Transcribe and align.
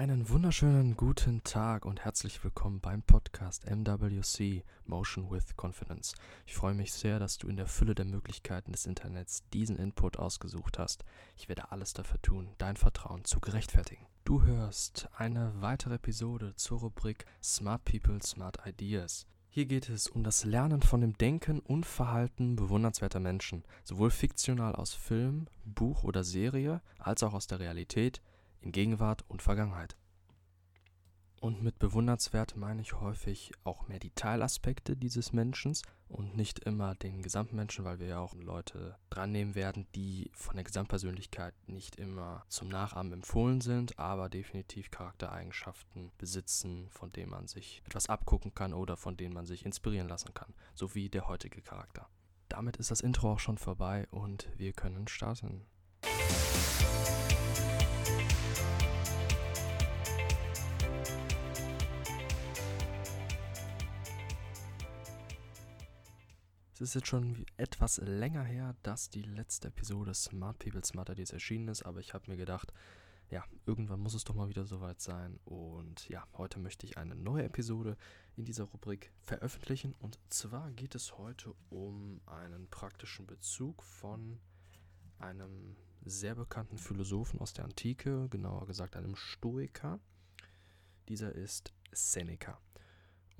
Einen 0.00 0.30
wunderschönen 0.30 0.96
guten 0.96 1.44
Tag 1.44 1.84
und 1.84 2.06
herzlich 2.06 2.42
willkommen 2.42 2.80
beim 2.80 3.02
Podcast 3.02 3.66
MWC 3.70 4.64
Motion 4.86 5.30
with 5.30 5.54
Confidence. 5.58 6.14
Ich 6.46 6.54
freue 6.54 6.72
mich 6.72 6.94
sehr, 6.94 7.18
dass 7.18 7.36
du 7.36 7.48
in 7.48 7.58
der 7.58 7.66
Fülle 7.66 7.94
der 7.94 8.06
Möglichkeiten 8.06 8.72
des 8.72 8.86
Internets 8.86 9.42
diesen 9.52 9.76
Input 9.76 10.18
ausgesucht 10.18 10.78
hast. 10.78 11.04
Ich 11.36 11.50
werde 11.50 11.70
alles 11.70 11.92
dafür 11.92 12.18
tun, 12.22 12.48
dein 12.56 12.78
Vertrauen 12.78 13.26
zu 13.26 13.40
gerechtfertigen. 13.40 14.06
Du 14.24 14.42
hörst 14.42 15.10
eine 15.18 15.52
weitere 15.60 15.96
Episode 15.96 16.54
zur 16.56 16.78
Rubrik 16.80 17.26
Smart 17.42 17.84
People, 17.84 18.22
Smart 18.22 18.56
Ideas. 18.64 19.26
Hier 19.50 19.66
geht 19.66 19.90
es 19.90 20.08
um 20.08 20.24
das 20.24 20.44
Lernen 20.44 20.80
von 20.80 21.02
dem 21.02 21.18
Denken 21.18 21.58
und 21.58 21.84
Verhalten 21.84 22.56
bewundernswerter 22.56 23.20
Menschen, 23.20 23.64
sowohl 23.84 24.10
fiktional 24.10 24.74
aus 24.76 24.94
Film, 24.94 25.46
Buch 25.66 26.04
oder 26.04 26.24
Serie 26.24 26.80
als 26.98 27.22
auch 27.22 27.34
aus 27.34 27.48
der 27.48 27.60
Realität, 27.60 28.22
in 28.60 28.72
Gegenwart 28.72 29.24
und 29.28 29.42
Vergangenheit. 29.42 29.96
Und 31.40 31.62
mit 31.62 31.78
bewundernswert 31.78 32.54
meine 32.54 32.82
ich 32.82 33.00
häufig 33.00 33.52
auch 33.64 33.88
mehr 33.88 33.98
die 33.98 34.10
Teilaspekte 34.10 34.94
dieses 34.94 35.32
Menschen 35.32 35.74
und 36.06 36.36
nicht 36.36 36.58
immer 36.58 36.94
den 36.94 37.22
Gesamtmenschen, 37.22 37.86
weil 37.86 37.98
wir 37.98 38.08
ja 38.08 38.18
auch 38.18 38.34
Leute 38.34 38.98
dran 39.08 39.32
nehmen 39.32 39.54
werden, 39.54 39.86
die 39.94 40.30
von 40.34 40.56
der 40.56 40.64
Gesamtpersönlichkeit 40.64 41.54
nicht 41.66 41.96
immer 41.96 42.44
zum 42.48 42.68
Nachahmen 42.68 43.14
empfohlen 43.14 43.62
sind, 43.62 43.98
aber 43.98 44.28
definitiv 44.28 44.90
Charaktereigenschaften 44.90 46.12
besitzen, 46.18 46.90
von 46.90 47.10
denen 47.10 47.30
man 47.30 47.46
sich 47.46 47.80
etwas 47.86 48.10
abgucken 48.10 48.54
kann 48.54 48.74
oder 48.74 48.98
von 48.98 49.16
denen 49.16 49.32
man 49.32 49.46
sich 49.46 49.64
inspirieren 49.64 50.08
lassen 50.08 50.34
kann, 50.34 50.52
so 50.74 50.94
wie 50.94 51.08
der 51.08 51.26
heutige 51.26 51.62
Charakter. 51.62 52.06
Damit 52.50 52.76
ist 52.76 52.90
das 52.90 53.00
Intro 53.00 53.32
auch 53.32 53.38
schon 53.38 53.56
vorbei 53.56 54.06
und 54.10 54.50
wir 54.58 54.74
können 54.74 55.08
starten. 55.08 55.64
Es 66.80 66.88
ist 66.88 66.94
jetzt 66.94 67.08
schon 67.08 67.44
etwas 67.58 67.98
länger 67.98 68.42
her, 68.42 68.74
dass 68.82 69.10
die 69.10 69.20
letzte 69.20 69.68
Episode 69.68 70.14
Smart 70.14 70.58
People 70.58 70.82
Smart 70.82 71.10
Ideas 71.10 71.30
erschienen 71.30 71.68
ist, 71.68 71.82
aber 71.82 72.00
ich 72.00 72.14
habe 72.14 72.30
mir 72.30 72.38
gedacht, 72.38 72.72
ja, 73.28 73.44
irgendwann 73.66 74.00
muss 74.00 74.14
es 74.14 74.24
doch 74.24 74.34
mal 74.34 74.48
wieder 74.48 74.64
soweit 74.64 74.98
sein. 75.02 75.38
Und 75.44 76.08
ja, 76.08 76.26
heute 76.38 76.58
möchte 76.58 76.86
ich 76.86 76.96
eine 76.96 77.14
neue 77.14 77.44
Episode 77.44 77.98
in 78.34 78.46
dieser 78.46 78.64
Rubrik 78.64 79.12
veröffentlichen. 79.20 79.94
Und 80.00 80.18
zwar 80.30 80.70
geht 80.70 80.94
es 80.94 81.18
heute 81.18 81.52
um 81.68 82.22
einen 82.24 82.66
praktischen 82.70 83.26
Bezug 83.26 83.82
von 83.82 84.40
einem 85.18 85.76
sehr 86.06 86.34
bekannten 86.34 86.78
Philosophen 86.78 87.40
aus 87.40 87.52
der 87.52 87.66
Antike, 87.66 88.30
genauer 88.30 88.66
gesagt 88.66 88.96
einem 88.96 89.16
Stoiker. 89.16 90.00
Dieser 91.10 91.34
ist 91.34 91.74
Seneca. 91.92 92.58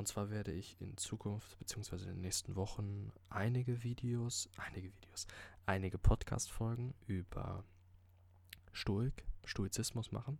Und 0.00 0.06
zwar 0.06 0.30
werde 0.30 0.50
ich 0.50 0.80
in 0.80 0.96
Zukunft 0.96 1.58
bzw. 1.58 1.96
in 1.96 2.06
den 2.06 2.20
nächsten 2.22 2.56
Wochen 2.56 3.12
einige 3.28 3.82
Videos, 3.82 4.48
einige 4.56 4.94
Videos, 4.94 5.26
einige 5.66 5.98
Podcast-Folgen 5.98 6.94
über 7.06 7.64
Stoik, 8.72 9.26
Stoizismus 9.44 10.10
machen. 10.10 10.38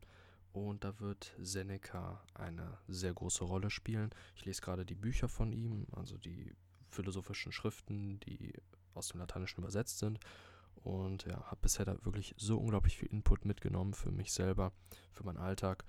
Und 0.54 0.82
da 0.82 0.98
wird 0.98 1.34
Seneca 1.38 2.24
eine 2.32 2.78
sehr 2.88 3.12
große 3.12 3.44
Rolle 3.44 3.68
spielen. 3.68 4.08
Ich 4.34 4.46
lese 4.46 4.62
gerade 4.62 4.86
die 4.86 4.94
Bücher 4.94 5.28
von 5.28 5.52
ihm, 5.52 5.86
also 5.92 6.16
die 6.16 6.54
philosophischen 6.88 7.52
Schriften, 7.52 8.18
die 8.20 8.54
aus 8.94 9.08
dem 9.08 9.20
Lateinischen 9.20 9.60
übersetzt 9.60 9.98
sind. 9.98 10.20
Und 10.76 11.26
ja, 11.26 11.38
habe 11.50 11.60
bisher 11.60 11.84
da 11.84 12.02
wirklich 12.06 12.34
so 12.38 12.56
unglaublich 12.56 12.96
viel 12.96 13.10
Input 13.10 13.44
mitgenommen 13.44 13.92
für 13.92 14.10
mich 14.10 14.32
selber, 14.32 14.72
für 15.12 15.24
meinen 15.24 15.36
Alltag. 15.36 15.84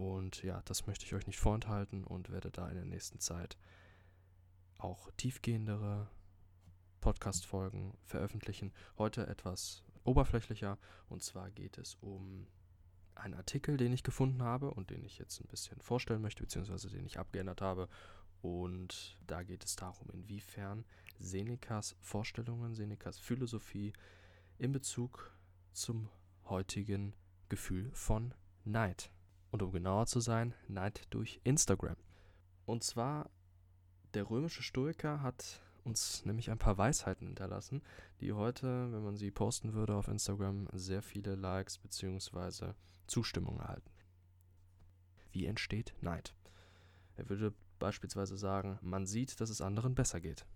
Und 0.00 0.42
ja, 0.42 0.62
das 0.64 0.86
möchte 0.86 1.04
ich 1.04 1.14
euch 1.14 1.26
nicht 1.26 1.38
vorenthalten 1.38 2.04
und 2.04 2.30
werde 2.30 2.50
da 2.50 2.66
in 2.70 2.74
der 2.74 2.86
nächsten 2.86 3.20
Zeit 3.20 3.58
auch 4.78 5.10
tiefgehendere 5.18 6.08
Podcast-Folgen 7.02 7.98
veröffentlichen. 8.06 8.72
Heute 8.96 9.26
etwas 9.26 9.84
oberflächlicher 10.04 10.78
und 11.10 11.22
zwar 11.22 11.50
geht 11.50 11.76
es 11.76 11.96
um 11.96 12.46
einen 13.14 13.34
Artikel, 13.34 13.76
den 13.76 13.92
ich 13.92 14.02
gefunden 14.02 14.42
habe 14.42 14.70
und 14.70 14.88
den 14.88 15.04
ich 15.04 15.18
jetzt 15.18 15.38
ein 15.42 15.48
bisschen 15.48 15.82
vorstellen 15.82 16.22
möchte, 16.22 16.42
beziehungsweise 16.42 16.88
den 16.88 17.04
ich 17.04 17.18
abgeändert 17.18 17.60
habe. 17.60 17.86
Und 18.40 19.18
da 19.26 19.42
geht 19.42 19.66
es 19.66 19.76
darum, 19.76 20.08
inwiefern 20.14 20.86
Senecas 21.18 21.94
Vorstellungen, 22.00 22.74
Senecas 22.74 23.18
Philosophie 23.18 23.92
in 24.56 24.72
Bezug 24.72 25.30
zum 25.72 26.08
heutigen 26.46 27.14
Gefühl 27.50 27.90
von 27.92 28.32
Neid 28.64 29.12
und 29.50 29.62
um 29.62 29.72
genauer 29.72 30.06
zu 30.06 30.20
sein, 30.20 30.54
Neid 30.68 31.06
durch 31.10 31.40
Instagram. 31.44 31.96
Und 32.66 32.84
zwar, 32.84 33.30
der 34.14 34.28
römische 34.28 34.62
Stoiker 34.62 35.22
hat 35.22 35.60
uns 35.84 36.24
nämlich 36.24 36.50
ein 36.50 36.58
paar 36.58 36.78
Weisheiten 36.78 37.26
hinterlassen, 37.26 37.82
die 38.20 38.32
heute, 38.32 38.92
wenn 38.92 39.02
man 39.02 39.16
sie 39.16 39.30
posten 39.30 39.72
würde 39.72 39.94
auf 39.94 40.08
Instagram, 40.08 40.68
sehr 40.72 41.02
viele 41.02 41.34
Likes 41.34 41.78
bzw. 41.78 42.74
Zustimmung 43.06 43.58
erhalten. 43.58 43.90
Wie 45.32 45.46
entsteht 45.46 45.94
Neid? 46.00 46.34
Er 47.16 47.28
würde 47.28 47.54
beispielsweise 47.78 48.36
sagen, 48.36 48.78
man 48.82 49.06
sieht, 49.06 49.40
dass 49.40 49.50
es 49.50 49.60
anderen 49.60 49.94
besser 49.94 50.20
geht. 50.20 50.46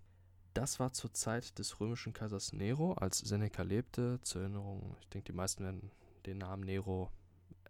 Das 0.53 0.79
war 0.79 0.93
zur 0.93 1.13
Zeit 1.13 1.59
des 1.59 1.79
römischen 1.81 2.13
Kaisers 2.13 2.53
Nero, 2.53 2.93
als 2.93 3.19
Seneca 3.19 3.63
lebte. 3.63 4.19
Zur 4.21 4.43
Erinnerung, 4.43 4.95
ich 5.01 5.09
denke, 5.09 5.31
die 5.31 5.35
meisten 5.37 5.63
werden 5.63 5.91
den 6.25 6.37
Namen 6.37 6.63
Nero 6.63 7.11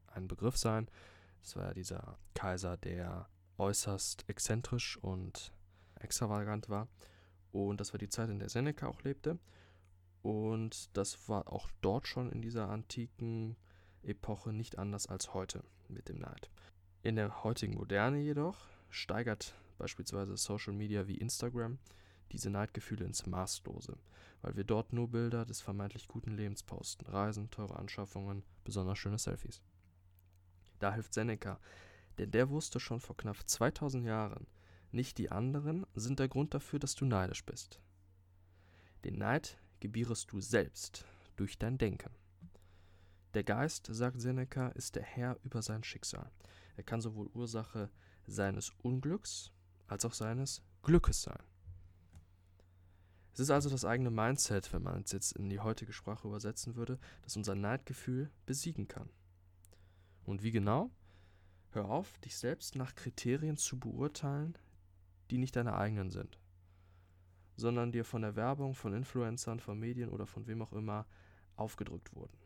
ein 0.07 0.27
Begriff 0.27 0.57
sein. 0.57 0.87
Das 1.45 1.55
war 1.57 1.65
ja 1.65 1.73
dieser 1.75 2.17
Kaiser, 2.33 2.75
der 2.75 3.29
äußerst 3.59 4.27
exzentrisch 4.27 4.97
und 4.97 5.53
extravagant 5.99 6.69
war. 6.69 6.87
Und 7.51 7.79
das 7.79 7.93
war 7.93 7.99
die 7.99 8.09
Zeit, 8.09 8.31
in 8.31 8.39
der 8.39 8.49
Seneca 8.49 8.87
auch 8.87 9.03
lebte. 9.03 9.37
Und 10.23 10.89
das 10.97 11.29
war 11.29 11.53
auch 11.53 11.69
dort 11.81 12.07
schon 12.07 12.31
in 12.31 12.41
dieser 12.41 12.67
antiken 12.69 13.57
Epoche 14.01 14.53
nicht 14.53 14.79
anders 14.79 15.05
als 15.05 15.35
heute 15.35 15.63
mit 15.87 16.09
dem 16.09 16.17
Neid. 16.17 16.49
In 17.03 17.15
der 17.15 17.43
heutigen 17.43 17.75
Moderne 17.75 18.17
jedoch 18.17 18.65
steigert 18.89 19.53
beispielsweise 19.77 20.37
Social 20.37 20.73
Media 20.73 21.07
wie 21.07 21.17
Instagram 21.19 21.77
diese 22.31 22.49
Neidgefühle 22.49 23.05
ins 23.05 23.27
Maßlose, 23.27 23.99
weil 24.41 24.55
wir 24.55 24.63
dort 24.63 24.93
nur 24.93 25.11
Bilder 25.11 25.45
des 25.45 25.61
vermeintlich 25.61 26.07
guten 26.07 26.35
Lebens 26.35 26.63
posten, 26.63 27.05
Reisen, 27.05 27.51
teure 27.51 27.75
Anschaffungen, 27.75 28.43
besonders 28.63 28.97
schöne 28.97 29.19
Selfies. 29.19 29.61
Da 30.85 30.93
hilft 30.93 31.15
Seneca, 31.15 31.59
denn 32.19 32.29
der 32.29 32.51
wusste 32.51 32.79
schon 32.79 32.99
vor 32.99 33.17
knapp 33.17 33.37
2000 33.49 34.05
Jahren, 34.05 34.45
nicht 34.91 35.17
die 35.17 35.31
anderen 35.31 35.83
sind 35.95 36.19
der 36.19 36.27
Grund 36.27 36.53
dafür, 36.53 36.77
dass 36.77 36.93
du 36.93 37.05
neidisch 37.05 37.43
bist. 37.43 37.79
Den 39.03 39.17
Neid 39.17 39.57
gebierest 39.79 40.31
du 40.31 40.41
selbst 40.41 41.03
durch 41.37 41.57
dein 41.57 41.79
Denken. 41.79 42.11
Der 43.33 43.43
Geist, 43.43 43.87
sagt 43.89 44.21
Seneca, 44.21 44.67
ist 44.67 44.95
der 44.95 45.01
Herr 45.01 45.39
über 45.43 45.63
sein 45.63 45.83
Schicksal. 45.83 46.29
Er 46.77 46.83
kann 46.83 47.01
sowohl 47.01 47.31
Ursache 47.33 47.89
seines 48.27 48.71
Unglücks 48.83 49.51
als 49.87 50.05
auch 50.05 50.13
seines 50.13 50.61
Glückes 50.83 51.23
sein. 51.23 51.41
Es 53.33 53.39
ist 53.39 53.49
also 53.49 53.71
das 53.71 53.85
eigene 53.85 54.11
Mindset, 54.11 54.71
wenn 54.71 54.83
man 54.83 55.01
es 55.01 55.13
jetzt 55.13 55.31
in 55.31 55.49
die 55.49 55.61
heutige 55.61 55.93
Sprache 55.93 56.27
übersetzen 56.27 56.75
würde, 56.75 56.99
das 57.23 57.35
unser 57.35 57.55
Neidgefühl 57.55 58.29
besiegen 58.45 58.87
kann. 58.87 59.09
Und 60.25 60.43
wie 60.43 60.51
genau? 60.51 60.91
Hör 61.71 61.89
auf, 61.89 62.17
dich 62.19 62.37
selbst 62.37 62.75
nach 62.75 62.95
Kriterien 62.95 63.57
zu 63.57 63.79
beurteilen, 63.79 64.57
die 65.29 65.37
nicht 65.37 65.55
deine 65.55 65.75
eigenen 65.75 66.09
sind, 66.09 66.39
sondern 67.57 67.91
dir 67.91 68.05
von 68.05 68.21
der 68.21 68.35
Werbung, 68.35 68.75
von 68.75 68.93
Influencern, 68.93 69.59
von 69.59 69.79
Medien 69.79 70.09
oder 70.09 70.25
von 70.25 70.47
wem 70.47 70.61
auch 70.61 70.73
immer 70.73 71.05
aufgedrückt 71.55 72.15
wurden. 72.15 72.37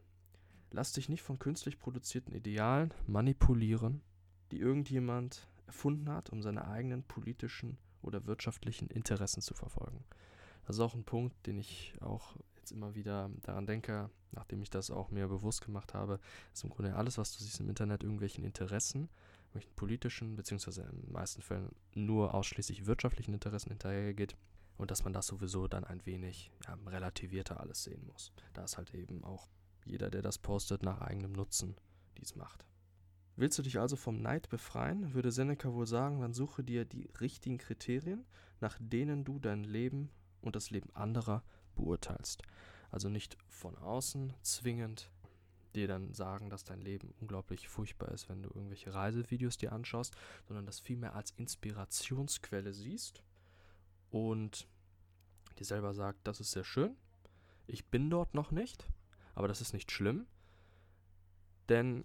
Lass 0.72 0.94
dich 0.94 1.10
nicht 1.10 1.22
von 1.22 1.40
künstlich 1.40 1.80
produzierten 1.80 2.34
Idealen 2.34 2.94
manipulieren, 3.08 4.02
die 4.52 4.60
irgendjemand 4.60 5.48
erfunden 5.66 6.10
hat, 6.10 6.30
um 6.30 6.42
seine 6.42 6.68
eigenen 6.68 7.04
politischen 7.04 7.78
oder 8.02 8.26
wirtschaftlichen 8.26 8.88
Interessen 8.88 9.42
zu 9.42 9.54
verfolgen. 9.54 10.04
Das 10.66 10.76
ist 10.76 10.82
auch 10.82 10.96
ein 10.96 11.04
Punkt, 11.04 11.36
den 11.48 11.58
ich 11.58 11.94
auch 12.02 12.36
jetzt 12.70 12.78
immer 12.78 12.96
wieder 12.96 13.30
daran 13.42 13.66
denke, 13.66 14.10
nachdem 14.32 14.62
ich 14.62 14.70
das 14.70 14.92
auch 14.92 15.10
mir 15.10 15.28
bewusst 15.28 15.66
gemacht 15.66 15.94
habe, 15.94 16.20
ist 16.54 16.64
im 16.64 16.70
Grunde 16.70 16.96
alles, 16.96 17.18
was 17.18 17.36
du 17.36 17.44
siehst 17.44 17.60
im 17.60 17.70
Internet, 17.70 18.04
irgendwelchen 18.04 18.44
Interessen, 18.44 19.10
irgendwelchen 19.48 19.76
politischen, 19.76 20.36
beziehungsweise 20.36 20.84
in 20.84 21.02
den 21.02 21.12
meisten 21.12 21.42
Fällen 21.42 21.72
nur 21.96 22.34
ausschließlich 22.34 22.86
wirtschaftlichen 22.86 23.34
Interessen 23.34 23.70
hinterhergeht 23.70 24.38
und 24.78 24.92
dass 24.92 25.04
man 25.04 25.14
das 25.14 25.28
sowieso 25.28 25.68
dann 25.68 25.84
ein 25.84 26.06
wenig 26.06 26.52
ja, 26.66 26.78
relativierter 26.86 27.60
alles 27.60 27.84
sehen 27.84 28.06
muss. 28.06 28.32
Da 28.54 28.64
ist 28.64 28.78
halt 28.78 28.94
eben 28.94 29.24
auch 29.24 29.50
jeder, 29.86 30.10
der 30.10 30.22
das 30.22 30.38
postet, 30.38 30.84
nach 30.84 31.02
eigenem 31.02 31.34
Nutzen 31.34 31.76
dies 32.18 32.36
macht. 32.36 32.66
Willst 33.36 33.58
du 33.58 33.64
dich 33.64 33.80
also 33.80 33.96
vom 33.96 34.22
Neid 34.22 34.50
befreien, 34.50 35.14
würde 35.14 35.32
Seneca 35.32 35.74
wohl 35.74 35.88
sagen, 35.88 36.20
dann 36.20 36.34
suche 36.34 36.64
dir 36.64 36.84
die 36.84 37.10
richtigen 37.22 37.58
Kriterien, 37.58 38.26
nach 38.60 38.78
denen 38.82 39.24
du 39.24 39.40
dein 39.40 39.64
Leben 39.64 40.10
und 40.42 40.56
das 40.56 40.70
Leben 40.70 40.94
anderer 40.94 41.44
beurteilst. 41.80 42.44
Also 42.92 43.10
nicht 43.10 43.38
von 43.48 43.78
außen 43.78 44.34
zwingend 44.42 45.12
dir 45.76 45.88
dann 45.88 46.14
sagen, 46.14 46.50
dass 46.50 46.64
dein 46.64 46.82
Leben 46.82 47.14
unglaublich 47.20 47.68
furchtbar 47.68 48.10
ist, 48.10 48.30
wenn 48.30 48.42
du 48.42 48.50
irgendwelche 48.50 48.94
Reisevideos 48.94 49.58
dir 49.58 49.72
anschaust, 49.72 50.16
sondern 50.48 50.66
das 50.66 50.80
vielmehr 50.80 51.16
als 51.16 51.32
Inspirationsquelle 51.32 52.74
siehst 52.74 53.24
und 54.10 54.68
dir 55.60 55.66
selber 55.66 55.94
sagt, 55.94 56.20
das 56.24 56.40
ist 56.40 56.52
sehr 56.52 56.64
schön, 56.64 56.96
ich 57.68 57.86
bin 57.86 58.10
dort 58.10 58.34
noch 58.34 58.50
nicht, 58.50 58.88
aber 59.36 59.48
das 59.48 59.62
ist 59.62 59.74
nicht 59.74 59.92
schlimm, 59.92 60.26
denn 61.70 62.04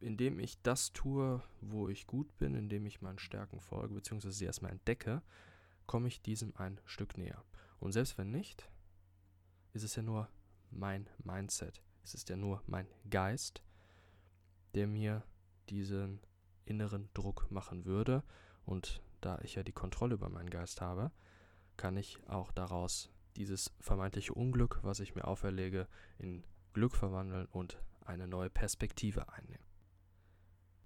indem 0.00 0.38
ich 0.38 0.60
das 0.62 0.92
tue, 0.92 1.42
wo 1.60 1.88
ich 1.88 2.06
gut 2.06 2.36
bin, 2.38 2.54
indem 2.54 2.86
ich 2.86 3.02
meinen 3.02 3.18
Stärken 3.18 3.60
folge, 3.60 3.94
beziehungsweise 3.94 4.36
sie 4.36 4.44
erstmal 4.46 4.72
entdecke, 4.72 5.22
komme 5.86 6.08
ich 6.08 6.22
diesem 6.22 6.56
ein 6.56 6.80
Stück 6.84 7.18
näher. 7.18 7.44
Und 7.80 7.92
selbst 7.92 8.16
wenn 8.16 8.30
nicht, 8.30 8.68
ist 9.74 9.82
es 9.82 9.96
ja 9.96 10.02
nur 10.02 10.28
mein 10.70 11.08
Mindset. 11.22 11.82
Es 12.02 12.14
ist 12.14 12.28
ja 12.30 12.36
nur 12.36 12.62
mein 12.66 12.86
Geist, 13.10 13.62
der 14.74 14.86
mir 14.86 15.22
diesen 15.68 16.20
inneren 16.64 17.10
Druck 17.12 17.50
machen 17.50 17.84
würde. 17.84 18.22
Und 18.64 19.02
da 19.20 19.38
ich 19.42 19.56
ja 19.56 19.62
die 19.62 19.72
Kontrolle 19.72 20.14
über 20.14 20.28
meinen 20.28 20.50
Geist 20.50 20.80
habe, 20.80 21.10
kann 21.76 21.96
ich 21.96 22.18
auch 22.28 22.52
daraus 22.52 23.10
dieses 23.36 23.72
vermeintliche 23.80 24.32
Unglück, 24.32 24.78
was 24.82 25.00
ich 25.00 25.14
mir 25.14 25.26
auferlege, 25.26 25.88
in 26.18 26.44
Glück 26.72 26.94
verwandeln 26.94 27.46
und 27.46 27.82
eine 28.04 28.28
neue 28.28 28.50
Perspektive 28.50 29.32
einnehmen. 29.32 29.64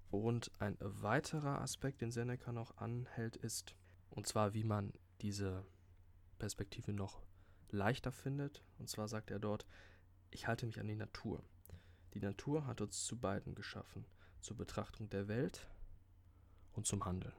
Und 0.09 0.51
ein 0.59 0.77
weiterer 0.79 1.61
Aspekt, 1.61 2.01
den 2.01 2.11
Seneca 2.11 2.51
noch 2.51 2.77
anhält, 2.77 3.35
ist, 3.37 3.75
und 4.09 4.25
zwar 4.25 4.55
wie 4.55 4.63
man 4.63 4.93
diese 5.21 5.63
Perspektive 6.39 6.93
noch 6.93 7.21
leichter 7.71 8.11
findet. 8.11 8.63
Und 8.77 8.89
zwar 8.89 9.07
sagt 9.07 9.31
er 9.31 9.39
dort, 9.39 9.65
ich 10.31 10.47
halte 10.47 10.65
mich 10.65 10.79
an 10.79 10.87
die 10.87 10.95
Natur. 10.95 11.43
Die 12.13 12.19
Natur 12.19 12.65
hat 12.65 12.81
uns 12.81 13.05
zu 13.05 13.17
beiden 13.17 13.55
geschaffen, 13.55 14.05
zur 14.41 14.57
Betrachtung 14.57 15.09
der 15.09 15.27
Welt 15.27 15.67
und 16.73 16.87
zum 16.87 17.05
Handeln. 17.05 17.33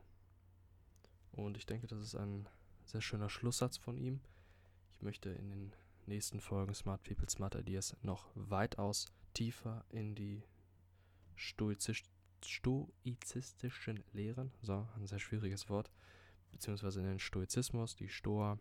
Und 1.32 1.56
ich 1.56 1.66
denke, 1.66 1.86
das 1.86 2.00
ist 2.00 2.14
ein 2.14 2.48
sehr 2.84 3.00
schöner 3.00 3.30
Schlusssatz 3.30 3.76
von 3.76 3.96
ihm. 3.96 4.20
Ich 4.92 5.02
möchte 5.02 5.30
in 5.30 5.50
den 5.50 5.72
nächsten 6.06 6.40
Folgen 6.40 6.74
Smart 6.74 7.02
People, 7.04 7.28
Smart 7.28 7.54
Ideas 7.54 7.96
noch 8.02 8.28
weitaus 8.34 9.06
tiefer 9.32 9.84
in 9.90 10.14
die 10.14 10.42
stoizistischen 11.36 12.04
Lehren, 14.12 14.52
so 14.62 14.86
ein 14.96 15.06
sehr 15.06 15.20
schwieriges 15.20 15.68
Wort, 15.68 15.90
beziehungsweise 16.50 17.00
in 17.00 17.06
den 17.06 17.18
Stoizismus, 17.18 17.96
die 17.96 18.08
Stoa, 18.08 18.58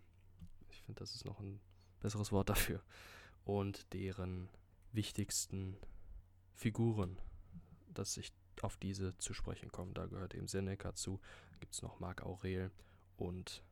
finde, 0.90 1.00
das 1.00 1.16
ist 1.16 1.26
noch 1.26 1.40
ein 1.40 1.60
besseres 2.00 2.32
Wort 2.32 2.50
dafür, 2.50 2.82
und 3.46 3.94
deren 3.94 4.50
wichtigsten 4.92 5.78
Figuren, 6.54 7.18
dass 7.94 8.18
ich 8.18 8.34
auf 8.62 8.76
diese 8.78 9.18
zu 9.20 9.34
sprechen 9.34 9.72
komme. 9.72 9.94
Da 9.94 10.08
gehört 10.08 10.34
eben 10.34 10.48
Seneca 10.48 10.94
zu, 10.94 11.20
gibt 11.60 11.74
es 11.74 11.82
noch 11.82 12.00
Marc 12.00 12.24
Aurel 12.24 12.72
und 13.18 13.64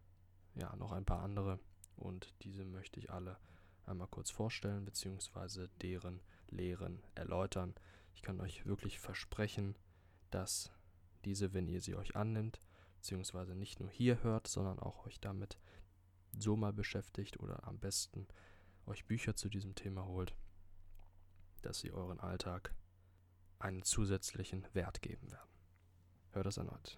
ja, 0.56 0.74
noch 0.76 0.92
ein 0.92 1.06
paar 1.06 1.24
andere. 1.24 1.60
Und 1.96 2.34
diese 2.44 2.64
möchte 2.64 3.00
ich 3.00 3.12
alle 3.12 3.38
einmal 3.86 4.08
kurz 4.08 4.30
vorstellen, 4.30 4.86
beziehungsweise 4.86 5.70
deren 5.82 6.22
Lehren 6.50 7.04
erläutern. 7.16 7.74
Ich 8.14 8.22
kann 8.22 8.40
euch 8.40 8.66
wirklich 8.66 9.00
versprechen, 9.00 9.76
dass 10.30 10.72
diese, 11.26 11.54
wenn 11.54 11.68
ihr 11.68 11.82
sie 11.82 11.96
euch 11.96 12.16
annimmt, 12.16 12.62
beziehungsweise 12.96 13.56
nicht 13.56 13.80
nur 13.80 13.90
hier 13.90 14.24
hört, 14.24 14.48
sondern 14.48 14.80
auch 14.80 15.06
euch 15.06 15.20
damit 15.20 15.58
so 16.42 16.56
mal 16.56 16.74
beschäftigt 16.74 17.40
oder 17.40 17.68
am 17.68 17.80
besten 17.80 18.28
euch 18.86 19.06
Bücher 19.06 19.36
zu 19.36 19.50
diesem 19.50 19.76
Thema 19.76 20.06
holt, 20.06 20.36
dass 21.62 21.80
sie 21.80 21.92
euren 21.92 22.20
Alltag 22.20 22.74
einen 23.60 23.84
zusätzlichen 23.84 24.68
Wert 24.74 25.02
geben 25.02 25.32
werden. 25.32 25.50
Hört 26.32 26.46
das 26.46 26.58
erneut. 26.58 26.98